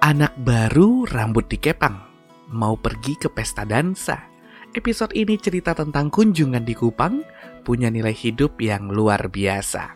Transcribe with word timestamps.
Anak 0.00 0.32
baru 0.40 1.04
rambut 1.04 1.44
dikepang, 1.52 2.00
mau 2.48 2.72
pergi 2.72 3.20
ke 3.20 3.28
pesta 3.28 3.68
dansa. 3.68 4.32
Episode 4.72 5.12
ini 5.12 5.36
cerita 5.36 5.76
tentang 5.76 6.08
kunjungan 6.08 6.64
di 6.64 6.72
Kupang, 6.72 7.20
punya 7.68 7.92
nilai 7.92 8.16
hidup 8.16 8.56
yang 8.64 8.88
luar 8.88 9.28
biasa. 9.28 9.92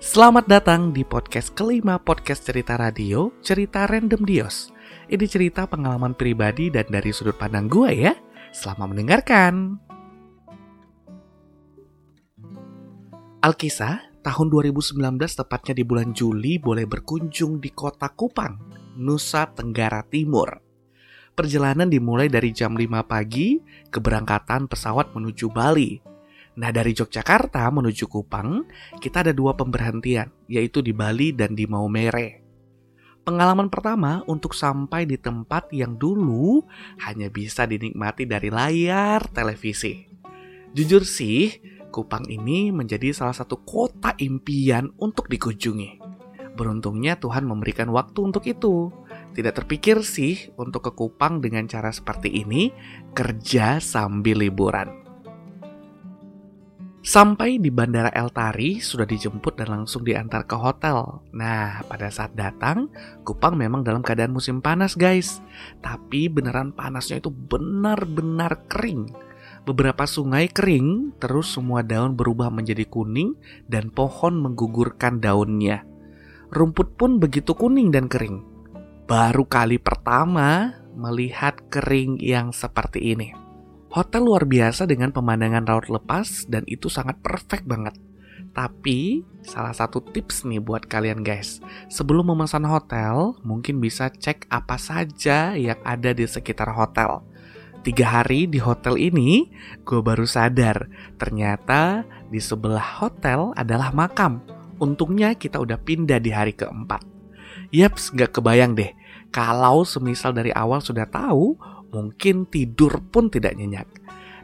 Selamat 0.00 0.48
datang 0.48 0.96
di 0.96 1.04
podcast 1.04 1.52
kelima 1.52 2.00
podcast 2.00 2.48
cerita 2.48 2.80
radio, 2.80 3.28
cerita 3.44 3.84
random 3.84 4.24
Dios. 4.24 4.72
Ini 5.04 5.28
cerita 5.28 5.68
pengalaman 5.68 6.16
pribadi 6.16 6.72
dan 6.72 6.88
dari 6.88 7.12
sudut 7.12 7.36
pandang 7.36 7.68
gue 7.68 7.92
ya. 7.92 8.16
Selamat 8.56 8.88
mendengarkan. 8.88 9.76
Alkisah 13.44 14.13
tahun 14.24 14.48
2019 14.48 15.20
tepatnya 15.20 15.76
di 15.76 15.84
bulan 15.84 16.16
Juli 16.16 16.56
boleh 16.56 16.88
berkunjung 16.88 17.60
di 17.60 17.68
kota 17.76 18.08
Kupang, 18.08 18.56
Nusa 18.96 19.44
Tenggara 19.52 20.00
Timur. 20.00 20.64
Perjalanan 21.36 21.92
dimulai 21.92 22.32
dari 22.32 22.48
jam 22.56 22.72
5 22.72 23.04
pagi, 23.04 23.60
keberangkatan 23.92 24.64
pesawat 24.64 25.12
menuju 25.12 25.52
Bali. 25.52 26.00
Nah 26.56 26.72
dari 26.72 26.96
Yogyakarta 26.96 27.68
menuju 27.68 28.08
Kupang, 28.08 28.64
kita 28.96 29.28
ada 29.28 29.36
dua 29.36 29.52
pemberhentian, 29.52 30.32
yaitu 30.48 30.80
di 30.80 30.96
Bali 30.96 31.36
dan 31.36 31.52
di 31.52 31.68
Maumere. 31.68 32.40
Pengalaman 33.28 33.68
pertama 33.68 34.24
untuk 34.24 34.56
sampai 34.56 35.04
di 35.04 35.20
tempat 35.20 35.68
yang 35.74 36.00
dulu 36.00 36.64
hanya 37.04 37.28
bisa 37.28 37.68
dinikmati 37.68 38.24
dari 38.24 38.48
layar 38.48 39.20
televisi. 39.32 40.06
Jujur 40.74 41.02
sih, 41.06 41.54
Kupang 41.94 42.26
ini 42.26 42.74
menjadi 42.74 43.14
salah 43.14 43.38
satu 43.38 43.62
kota 43.62 44.18
impian 44.18 44.90
untuk 44.98 45.30
dikunjungi. 45.30 46.02
Beruntungnya 46.58 47.14
Tuhan 47.22 47.46
memberikan 47.46 47.86
waktu 47.94 48.18
untuk 48.18 48.42
itu. 48.50 48.90
Tidak 49.30 49.54
terpikir 49.54 50.02
sih 50.02 50.50
untuk 50.58 50.90
ke 50.90 50.92
Kupang 50.94 51.38
dengan 51.38 51.70
cara 51.70 51.94
seperti 51.94 52.34
ini, 52.42 52.74
kerja 53.14 53.78
sambil 53.78 54.42
liburan. 54.42 55.06
Sampai 57.04 57.62
di 57.62 57.70
Bandara 57.70 58.10
El 58.10 58.32
Tari, 58.34 58.82
sudah 58.82 59.06
dijemput 59.06 59.54
dan 59.54 59.70
langsung 59.70 60.02
diantar 60.02 60.50
ke 60.50 60.56
hotel. 60.58 61.22
Nah, 61.30 61.84
pada 61.86 62.10
saat 62.10 62.34
datang, 62.34 62.90
Kupang 63.22 63.54
memang 63.54 63.86
dalam 63.86 64.02
keadaan 64.02 64.34
musim 64.34 64.58
panas 64.58 64.98
guys. 64.98 65.38
Tapi 65.78 66.26
beneran 66.26 66.74
panasnya 66.74 67.22
itu 67.22 67.30
benar-benar 67.30 68.66
kering 68.66 69.14
Beberapa 69.64 70.04
sungai 70.04 70.52
kering, 70.52 71.16
terus 71.16 71.56
semua 71.56 71.80
daun 71.80 72.12
berubah 72.12 72.52
menjadi 72.52 72.84
kuning 72.84 73.32
dan 73.64 73.88
pohon 73.88 74.36
menggugurkan 74.36 75.24
daunnya. 75.24 75.88
Rumput 76.52 77.00
pun 77.00 77.16
begitu 77.16 77.56
kuning 77.56 77.88
dan 77.88 78.04
kering. 78.04 78.44
Baru 79.08 79.48
kali 79.48 79.80
pertama 79.80 80.76
melihat 80.92 81.64
kering 81.72 82.20
yang 82.20 82.52
seperti 82.52 83.16
ini. 83.16 83.32
Hotel 83.88 84.28
luar 84.28 84.44
biasa 84.44 84.84
dengan 84.84 85.16
pemandangan 85.16 85.64
laut 85.64 85.88
lepas 85.88 86.44
dan 86.44 86.68
itu 86.68 86.92
sangat 86.92 87.24
perfect 87.24 87.64
banget. 87.64 87.96
Tapi, 88.52 89.24
salah 89.40 89.72
satu 89.72 90.04
tips 90.04 90.44
nih 90.44 90.60
buat 90.60 90.84
kalian 90.84 91.24
guys. 91.24 91.64
Sebelum 91.88 92.36
memesan 92.36 92.68
hotel, 92.68 93.32
mungkin 93.40 93.80
bisa 93.80 94.12
cek 94.12 94.44
apa 94.52 94.76
saja 94.76 95.56
yang 95.56 95.80
ada 95.88 96.12
di 96.12 96.28
sekitar 96.28 96.68
hotel 96.76 97.24
Tiga 97.84 98.08
hari 98.08 98.48
di 98.48 98.56
hotel 98.56 98.96
ini, 98.96 99.52
gue 99.84 100.00
baru 100.00 100.24
sadar 100.24 100.88
ternyata 101.20 102.08
di 102.32 102.40
sebelah 102.40 103.04
hotel 103.04 103.52
adalah 103.60 103.92
makam. 103.92 104.40
Untungnya 104.80 105.36
kita 105.36 105.60
udah 105.60 105.76
pindah 105.76 106.16
di 106.16 106.32
hari 106.32 106.56
keempat. 106.56 107.04
Yaps, 107.76 108.16
gak 108.16 108.40
kebayang 108.40 108.72
deh. 108.72 108.88
Kalau 109.28 109.84
semisal 109.84 110.32
dari 110.32 110.48
awal 110.48 110.80
sudah 110.80 111.04
tahu, 111.04 111.60
mungkin 111.92 112.48
tidur 112.48 113.04
pun 113.12 113.28
tidak 113.28 113.52
nyenyak. 113.52 113.84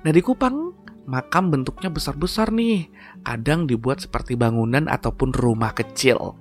Nah 0.04 0.12
di 0.12 0.20
Kupang, 0.20 0.76
makam 1.08 1.48
bentuknya 1.48 1.88
besar-besar 1.88 2.52
nih. 2.52 2.92
Kadang 3.24 3.64
dibuat 3.64 4.04
seperti 4.04 4.36
bangunan 4.36 4.84
ataupun 4.84 5.32
rumah 5.32 5.72
kecil. 5.72 6.36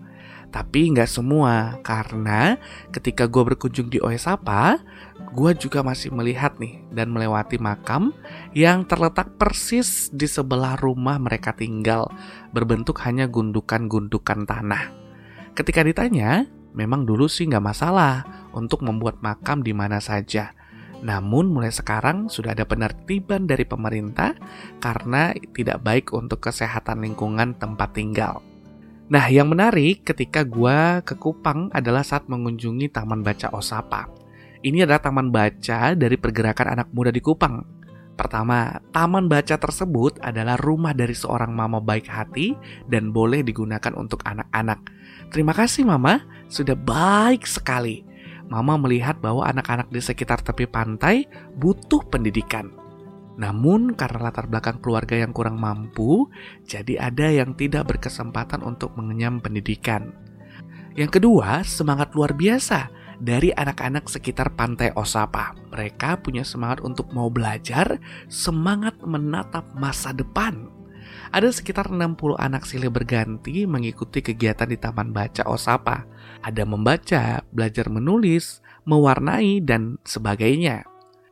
Tapi 0.49 0.89
nggak 0.89 1.05
semua, 1.05 1.77
karena 1.85 2.57
ketika 2.89 3.29
gue 3.29 3.53
berkunjung 3.53 3.93
di 3.93 4.01
Oesapa, 4.01 4.81
gue 5.29 5.51
juga 5.53 5.85
masih 5.85 6.09
melihat 6.09 6.57
nih 6.57 6.81
dan 6.89 7.13
melewati 7.13 7.61
makam 7.61 8.17
yang 8.57 8.81
terletak 8.89 9.38
persis 9.38 10.09
di 10.09 10.25
sebelah 10.25 10.73
rumah 10.81 11.21
mereka 11.21 11.53
tinggal, 11.53 12.09
berbentuk 12.49 12.97
hanya 13.05 13.29
gundukan-gundukan 13.29 14.49
tanah. 14.49 14.89
Ketika 15.53 15.85
ditanya, 15.85 16.49
memang 16.73 17.05
dulu 17.05 17.29
sih 17.29 17.45
nggak 17.45 17.65
masalah 17.65 18.25
untuk 18.57 18.81
membuat 18.81 19.21
makam 19.21 19.61
di 19.61 19.73
mana 19.77 20.01
saja. 20.01 20.57
Namun 20.99 21.53
mulai 21.53 21.71
sekarang 21.71 22.27
sudah 22.27 22.57
ada 22.57 22.65
penertiban 22.65 23.45
dari 23.47 23.63
pemerintah 23.63 24.35
karena 24.83 25.31
tidak 25.55 25.79
baik 25.85 26.11
untuk 26.11 26.43
kesehatan 26.43 27.05
lingkungan 27.05 27.55
tempat 27.55 27.95
tinggal. 27.95 28.48
Nah, 29.09 29.25
yang 29.25 29.49
menarik 29.49 30.05
ketika 30.05 30.45
gua 30.45 31.01
ke 31.01 31.17
Kupang 31.17 31.73
adalah 31.73 32.05
saat 32.05 32.29
mengunjungi 32.29 32.93
Taman 32.93 33.25
Baca 33.25 33.49
Osapa. 33.57 34.05
Ini 34.59 34.83
adalah 34.85 34.99
taman 34.99 35.31
baca 35.31 35.95
dari 35.95 36.19
pergerakan 36.19 36.77
anak 36.77 36.87
muda 36.91 37.09
di 37.09 37.23
Kupang. 37.23 37.63
Pertama, 38.19 38.75
taman 38.91 39.31
baca 39.31 39.55
tersebut 39.55 40.19
adalah 40.19 40.59
rumah 40.59 40.91
dari 40.91 41.15
seorang 41.15 41.55
mama 41.55 41.79
baik 41.79 42.11
hati 42.11 42.59
dan 42.91 43.15
boleh 43.15 43.39
digunakan 43.39 43.95
untuk 43.95 44.19
anak-anak. 44.27 44.83
Terima 45.31 45.55
kasih 45.55 45.87
mama, 45.87 46.27
sudah 46.51 46.75
baik 46.75 47.47
sekali. 47.47 48.03
Mama 48.51 48.75
melihat 48.75 49.23
bahwa 49.23 49.47
anak-anak 49.47 49.87
di 49.87 50.03
sekitar 50.03 50.43
tepi 50.43 50.67
pantai 50.67 51.23
butuh 51.55 52.03
pendidikan. 52.11 52.75
Namun 53.39 53.95
karena 53.95 54.27
latar 54.27 54.51
belakang 54.51 54.83
keluarga 54.83 55.16
yang 55.16 55.31
kurang 55.31 55.55
mampu, 55.63 56.27
jadi 56.67 57.07
ada 57.07 57.31
yang 57.31 57.55
tidak 57.55 57.88
berkesempatan 57.95 58.59
untuk 58.67 58.91
mengenyam 59.00 59.39
pendidikan. 59.39 60.11
Yang 61.00 61.23
kedua, 61.23 61.63
semangat 61.63 62.11
luar 62.11 62.35
biasa 62.35 62.91
dari 63.23 63.55
anak-anak 63.55 64.11
sekitar 64.11 64.59
pantai 64.59 64.91
Osapa. 64.91 65.55
Mereka 65.72 66.19
punya 66.19 66.44
semangat 66.44 66.83
untuk 66.83 67.07
mau 67.16 67.31
belajar, 67.31 67.95
semangat 68.27 69.00
menatap 69.07 69.71
masa 69.71 70.11
depan. 70.11 70.67
Ada 71.29 71.53
sekitar 71.53 71.94
60 71.94 72.41
anak 72.41 72.66
silih 72.66 72.89
berganti 72.89 73.69
mengikuti 73.69 74.25
kegiatan 74.25 74.66
di 74.66 74.81
Taman 74.81 75.13
Baca 75.13 75.45
Osapa. 75.45 76.09
Ada 76.41 76.66
membaca, 76.66 77.45
belajar 77.53 77.85
menulis, 77.88 78.66
mewarnai, 78.89 79.61
dan 79.61 80.01
sebagainya. 80.01 80.88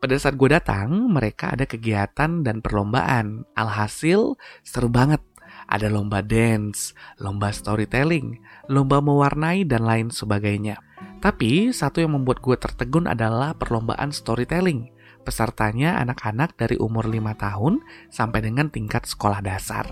Pada 0.07 0.23
saat 0.23 0.40
gue 0.40 0.47
datang, 0.47 1.12
mereka 1.12 1.51
ada 1.51 1.68
kegiatan 1.68 2.40
dan 2.40 2.63
perlombaan. 2.63 3.44
Alhasil, 3.59 4.40
seru 4.63 4.88
banget. 4.88 5.19
Ada 5.68 5.91
lomba 5.91 6.23
dance, 6.23 6.95
lomba 7.19 7.51
storytelling, 7.51 8.40
lomba 8.72 9.03
mewarnai, 9.03 9.68
dan 9.68 9.84
lain 9.84 10.07
sebagainya. 10.07 10.79
Tapi, 11.19 11.75
satu 11.75 12.00
yang 12.00 12.16
membuat 12.16 12.40
gue 12.40 12.56
tertegun 12.56 13.03
adalah 13.03 13.51
perlombaan 13.59 14.16
storytelling. 14.16 14.95
Pesertanya 15.28 16.00
anak-anak 16.00 16.56
dari 16.56 16.79
umur 16.79 17.03
5 17.03 17.28
tahun 17.35 17.84
sampai 18.07 18.47
dengan 18.47 18.72
tingkat 18.72 19.03
sekolah 19.12 19.44
dasar. 19.44 19.91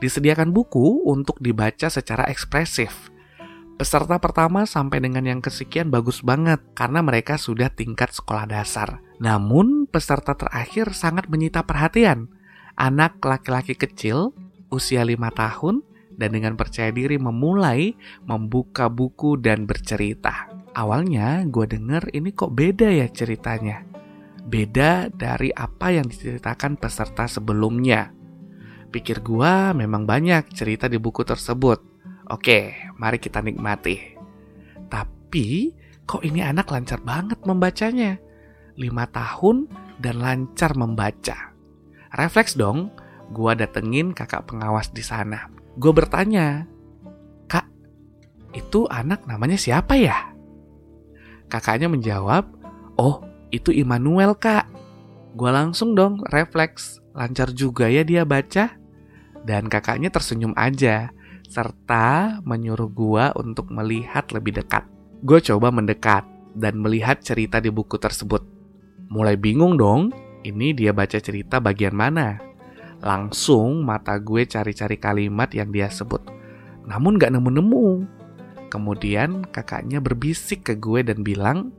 Disediakan 0.00 0.56
buku 0.56 1.04
untuk 1.04 1.36
dibaca 1.36 1.92
secara 1.92 2.24
ekspresif. 2.32 3.12
Peserta 3.76 4.16
pertama 4.16 4.64
sampai 4.64 5.04
dengan 5.04 5.28
yang 5.28 5.44
kesekian 5.44 5.92
bagus 5.92 6.24
banget 6.24 6.64
karena 6.72 7.04
mereka 7.04 7.36
sudah 7.36 7.68
tingkat 7.68 8.08
sekolah 8.16 8.48
dasar. 8.48 9.09
Namun, 9.20 9.84
peserta 9.84 10.32
terakhir 10.32 10.96
sangat 10.96 11.28
menyita 11.28 11.62
perhatian. 11.68 12.32
Anak 12.72 13.20
laki-laki 13.20 13.76
kecil, 13.76 14.32
usia 14.72 15.04
lima 15.04 15.28
tahun, 15.28 15.84
dan 16.16 16.32
dengan 16.32 16.56
percaya 16.56 16.88
diri 16.88 17.20
memulai 17.20 17.92
membuka 18.24 18.88
buku 18.88 19.36
dan 19.36 19.68
bercerita. 19.68 20.48
Awalnya 20.72 21.44
gue 21.48 21.66
denger 21.68 22.16
ini 22.16 22.32
kok 22.32 22.56
beda 22.56 22.88
ya 22.88 23.08
ceritanya. 23.12 23.84
Beda 24.40 25.12
dari 25.12 25.52
apa 25.52 25.92
yang 25.92 26.08
diceritakan 26.08 26.80
peserta 26.80 27.28
sebelumnya. 27.28 28.16
Pikir 28.88 29.20
gue 29.20 29.52
memang 29.76 30.08
banyak 30.08 30.50
cerita 30.56 30.88
di 30.88 30.96
buku 30.96 31.22
tersebut. 31.22 31.78
Oke, 32.32 32.74
mari 32.96 33.20
kita 33.20 33.44
nikmati. 33.44 34.16
Tapi, 34.90 35.70
kok 36.08 36.24
ini 36.24 36.42
anak 36.42 36.72
lancar 36.72 36.98
banget 37.04 37.38
membacanya? 37.46 38.29
5 38.80 38.88
tahun 39.12 39.68
dan 40.00 40.14
lancar 40.24 40.72
membaca. 40.72 41.52
Refleks 42.16 42.56
dong, 42.56 42.88
gue 43.36 43.52
datengin 43.52 44.16
kakak 44.16 44.48
pengawas 44.48 44.88
di 44.90 45.04
sana. 45.04 45.52
Gue 45.76 45.92
bertanya, 45.92 46.64
Kak, 47.44 47.68
itu 48.56 48.88
anak 48.88 49.28
namanya 49.28 49.60
siapa 49.60 49.94
ya? 50.00 50.32
Kakaknya 51.52 51.92
menjawab, 51.92 52.56
Oh, 53.00 53.24
itu 53.48 53.72
Immanuel 53.72 54.36
kak. 54.36 54.68
Gue 55.32 55.48
langsung 55.48 55.96
dong 55.96 56.20
refleks, 56.28 57.00
lancar 57.16 57.48
juga 57.56 57.88
ya 57.88 58.04
dia 58.04 58.28
baca. 58.28 58.76
Dan 59.40 59.72
kakaknya 59.72 60.12
tersenyum 60.12 60.52
aja, 60.52 61.08
serta 61.48 62.38
menyuruh 62.44 62.92
gue 62.92 63.24
untuk 63.40 63.72
melihat 63.72 64.28
lebih 64.36 64.60
dekat. 64.60 64.84
Gue 65.24 65.40
coba 65.40 65.72
mendekat 65.72 66.28
dan 66.52 66.76
melihat 66.76 67.24
cerita 67.24 67.56
di 67.56 67.72
buku 67.72 67.96
tersebut. 67.96 68.59
Mulai 69.10 69.34
bingung 69.34 69.74
dong, 69.74 70.14
ini 70.46 70.70
dia 70.70 70.94
baca 70.94 71.18
cerita 71.18 71.58
bagian 71.58 71.98
mana. 71.98 72.38
Langsung 73.02 73.82
mata 73.82 74.14
gue 74.22 74.46
cari-cari 74.46 75.02
kalimat 75.02 75.50
yang 75.50 75.74
dia 75.74 75.90
sebut. 75.90 76.22
Namun 76.86 77.18
gak 77.18 77.34
nemu-nemu. 77.34 78.06
Kemudian 78.70 79.42
kakaknya 79.50 79.98
berbisik 79.98 80.62
ke 80.62 80.78
gue 80.78 81.02
dan 81.02 81.26
bilang, 81.26 81.74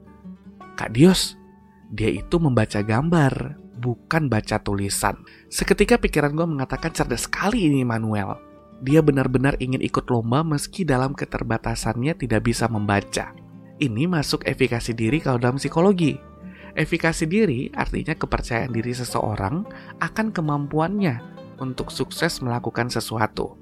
Kak 0.76 0.92
Dios, 0.92 1.40
dia 1.88 2.12
itu 2.12 2.36
membaca 2.36 2.84
gambar, 2.84 3.56
bukan 3.80 4.28
baca 4.28 4.60
tulisan. 4.60 5.24
Seketika 5.48 5.96
pikiran 5.96 6.36
gue 6.36 6.44
mengatakan 6.44 6.92
cerdas 6.92 7.32
sekali 7.32 7.64
ini 7.64 7.88
Manuel. 7.88 8.36
Dia 8.84 9.00
benar-benar 9.00 9.56
ingin 9.64 9.80
ikut 9.80 10.04
lomba 10.12 10.44
meski 10.44 10.84
dalam 10.84 11.16
keterbatasannya 11.16 12.12
tidak 12.20 12.44
bisa 12.44 12.68
membaca. 12.68 13.32
Ini 13.80 14.04
masuk 14.12 14.44
efikasi 14.44 14.92
diri 14.92 15.24
kalau 15.24 15.40
dalam 15.40 15.56
psikologi. 15.56 16.31
Efikasi 16.78 17.28
diri 17.28 17.68
artinya 17.76 18.16
kepercayaan 18.16 18.72
diri 18.72 18.96
seseorang 18.96 19.68
akan 20.00 20.28
kemampuannya 20.32 21.20
untuk 21.60 21.92
sukses 21.92 22.40
melakukan 22.40 22.88
sesuatu. 22.88 23.60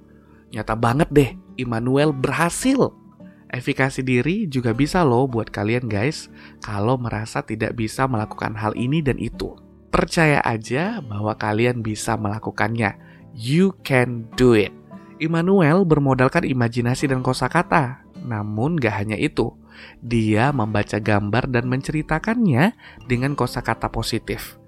Nyata 0.49 0.73
banget 0.77 1.09
deh, 1.13 1.31
Immanuel 1.57 2.13
berhasil 2.15 2.93
Efikasi 3.49 4.05
diri 4.05 4.45
juga 4.45 4.77
bisa 4.77 5.01
loh 5.01 5.25
buat 5.25 5.49
kalian 5.49 5.89
guys 5.89 6.29
kalau 6.61 7.01
merasa 7.01 7.41
tidak 7.41 7.73
bisa 7.73 8.05
melakukan 8.05 8.53
hal 8.53 8.77
ini 8.77 9.01
dan 9.01 9.17
itu. 9.17 9.57
Percaya 9.89 10.37
aja 10.45 11.01
bahwa 11.01 11.33
kalian 11.33 11.81
bisa 11.81 12.13
melakukannya. 12.13 12.93
You 13.33 13.73
can 13.81 14.29
do 14.37 14.53
it. 14.53 14.69
Immanuel 15.17 15.81
bermodalkan 15.81 16.45
imajinasi 16.45 17.09
dan 17.09 17.25
kosakata. 17.25 18.05
Namun 18.21 18.77
gak 18.77 19.01
hanya 19.01 19.17
itu, 19.17 19.49
dia 19.99 20.49
membaca 20.55 20.97
gambar 20.97 21.51
dan 21.51 21.67
menceritakannya 21.67 22.73
dengan 23.05 23.35
kosakata 23.35 23.91
positif. 23.91 24.59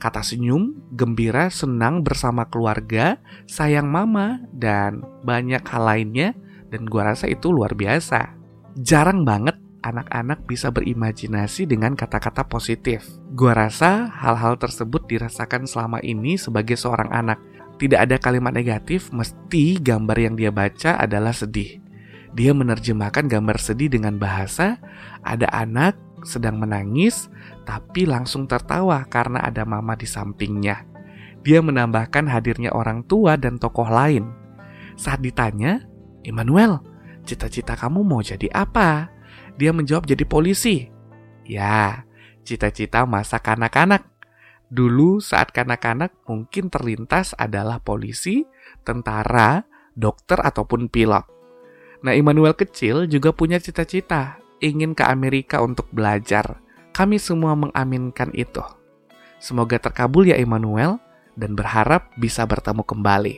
Kata 0.00 0.24
senyum, 0.24 0.80
gembira, 0.96 1.52
senang 1.52 2.00
bersama 2.00 2.48
keluarga, 2.48 3.20
sayang 3.44 3.84
mama, 3.84 4.40
dan 4.48 5.04
banyak 5.20 5.60
hal 5.60 5.84
lainnya 5.84 6.32
dan 6.72 6.88
gua 6.88 7.12
rasa 7.12 7.28
itu 7.28 7.52
luar 7.52 7.76
biasa. 7.76 8.32
Jarang 8.80 9.28
banget 9.28 9.60
anak-anak 9.84 10.48
bisa 10.48 10.72
berimajinasi 10.72 11.68
dengan 11.68 11.92
kata-kata 11.92 12.48
positif. 12.48 13.04
Gua 13.36 13.52
rasa 13.52 14.08
hal-hal 14.08 14.56
tersebut 14.56 15.04
dirasakan 15.04 15.68
selama 15.68 16.00
ini 16.00 16.40
sebagai 16.40 16.80
seorang 16.80 17.12
anak. 17.12 17.36
Tidak 17.76 18.00
ada 18.00 18.16
kalimat 18.16 18.56
negatif, 18.56 19.12
mesti 19.12 19.76
gambar 19.84 20.16
yang 20.16 20.34
dia 20.36 20.48
baca 20.48 20.96
adalah 20.96 21.36
sedih. 21.36 21.89
Dia 22.30 22.54
menerjemahkan 22.54 23.26
gambar 23.26 23.58
sedih 23.58 23.90
dengan 23.90 24.14
bahasa 24.16 24.78
ada 25.26 25.50
anak 25.50 25.98
sedang 26.22 26.60
menangis, 26.60 27.32
tapi 27.64 28.04
langsung 28.04 28.44
tertawa 28.44 29.02
karena 29.08 29.40
ada 29.42 29.64
mama 29.64 29.96
di 29.96 30.06
sampingnya. 30.06 30.84
Dia 31.40 31.64
menambahkan 31.64 32.28
hadirnya 32.28 32.70
orang 32.76 33.02
tua 33.08 33.40
dan 33.40 33.56
tokoh 33.56 33.88
lain. 33.88 34.28
Saat 35.00 35.24
ditanya, 35.24 35.80
Emmanuel, 36.20 36.84
cita-cita 37.24 37.72
kamu 37.72 38.04
mau 38.04 38.20
jadi 38.20 38.52
apa? 38.52 39.08
Dia 39.56 39.72
menjawab 39.72 40.04
jadi 40.04 40.24
polisi. 40.28 40.92
Ya, 41.48 42.04
cita-cita 42.44 43.08
masa 43.08 43.40
kanak-kanak. 43.40 44.04
Dulu 44.70 45.18
saat 45.18 45.50
kanak-kanak 45.50 46.14
mungkin 46.28 46.70
terlintas 46.70 47.34
adalah 47.34 47.80
polisi, 47.82 48.44
tentara, 48.84 49.64
dokter, 49.96 50.38
ataupun 50.38 50.86
pilot. 50.92 51.39
Nah, 52.00 52.16
Immanuel 52.16 52.56
kecil 52.56 53.04
juga 53.06 53.32
punya 53.32 53.60
cita-cita, 53.60 54.40
ingin 54.64 54.96
ke 54.96 55.04
Amerika 55.04 55.60
untuk 55.60 55.88
belajar. 55.92 56.60
Kami 56.96 57.20
semua 57.20 57.52
mengaminkan 57.56 58.32
itu. 58.32 58.64
Semoga 59.40 59.76
terkabul 59.80 60.28
ya 60.28 60.36
Immanuel, 60.36 61.00
dan 61.36 61.56
berharap 61.56 62.12
bisa 62.16 62.44
bertemu 62.44 62.82
kembali. 62.84 63.36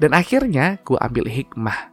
Dan 0.00 0.16
akhirnya, 0.16 0.80
gue 0.82 0.98
ambil 0.98 1.28
hikmah 1.28 1.92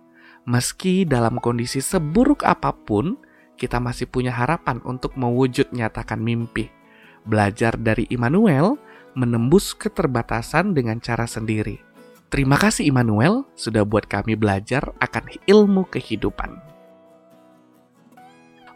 Meski 0.49 1.05
dalam 1.05 1.37
kondisi 1.37 1.77
seburuk 1.77 2.41
apa 2.41 2.73
pun, 2.73 3.21
kita 3.53 3.77
masih 3.77 4.09
punya 4.09 4.33
harapan 4.33 4.81
untuk 4.81 5.13
mewujud 5.13 5.69
nyatakan 5.69 6.17
mimpi. 6.17 6.73
Belajar 7.21 7.77
dari 7.77 8.09
Immanuel, 8.09 8.81
menembus 9.13 9.77
keterbatasan 9.77 10.73
dengan 10.73 10.97
cara 11.03 11.29
sendiri. 11.29 11.88
Terima 12.29 12.61
kasih 12.61 12.93
Immanuel 12.93 13.49
sudah 13.57 13.81
buat 13.81 14.05
kami 14.05 14.37
belajar 14.37 14.93
akan 15.01 15.33
ilmu 15.49 15.89
kehidupan. 15.89 16.61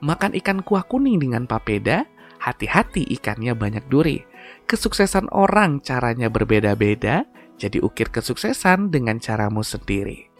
Makan 0.01 0.33
ikan 0.41 0.65
kuah 0.65 0.81
kuning 0.83 1.21
dengan 1.21 1.45
papeda, 1.45 2.09
hati-hati 2.41 3.05
ikannya 3.13 3.53
banyak 3.53 3.85
duri. 3.88 4.25
Kesuksesan 4.65 5.29
orang 5.29 5.85
caranya 5.85 6.33
berbeda-beda, 6.33 7.29
jadi 7.61 7.77
ukir 7.79 8.09
kesuksesan 8.09 8.89
dengan 8.89 9.21
caramu 9.21 9.61
sendiri. 9.61 10.33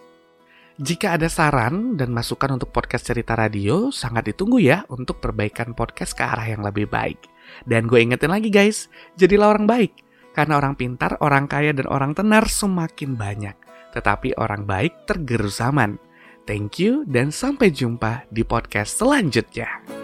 Jika 0.82 1.14
ada 1.14 1.30
saran 1.30 1.94
dan 1.94 2.10
masukan 2.10 2.58
untuk 2.58 2.74
podcast 2.74 3.06
cerita 3.06 3.38
radio, 3.38 3.94
sangat 3.94 4.34
ditunggu 4.34 4.58
ya 4.58 4.82
untuk 4.90 5.22
perbaikan 5.22 5.78
podcast 5.78 6.18
ke 6.18 6.26
arah 6.26 6.50
yang 6.50 6.66
lebih 6.66 6.90
baik. 6.90 7.22
Dan 7.70 7.86
gue 7.86 8.02
ingetin 8.02 8.34
lagi 8.34 8.50
guys, 8.50 8.90
jadilah 9.14 9.54
orang 9.54 9.70
baik. 9.70 9.94
Karena 10.34 10.58
orang 10.58 10.74
pintar, 10.74 11.22
orang 11.22 11.46
kaya, 11.46 11.72
dan 11.72 11.86
orang 11.88 12.18
tenar 12.18 12.50
semakin 12.50 13.14
banyak. 13.14 13.56
Tetapi 13.94 14.36
orang 14.42 14.66
baik 14.66 15.06
tergerus 15.06 15.62
zaman. 15.62 16.02
Thank 16.44 16.84
you 16.84 17.08
dan 17.08 17.32
sampai 17.32 17.72
jumpa 17.72 18.28
di 18.28 18.44
podcast 18.44 19.00
selanjutnya. 19.00 20.03